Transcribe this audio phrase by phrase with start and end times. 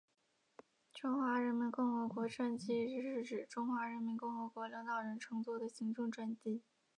[0.95, 6.63] 中华人民共和国专机是指中华人民共和国领导人乘坐的行政专机。